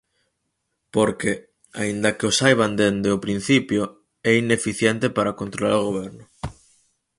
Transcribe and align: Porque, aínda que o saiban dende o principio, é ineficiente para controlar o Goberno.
Porque, 0.95 1.31
aínda 1.81 2.15
que 2.17 2.25
o 2.29 2.35
saiban 2.39 2.71
dende 2.81 3.09
o 3.15 3.23
principio, 3.25 3.81
é 4.29 4.31
ineficiente 4.43 5.07
para 5.17 5.37
controlar 5.39 5.73
o 5.79 5.85
Goberno. 5.89 6.23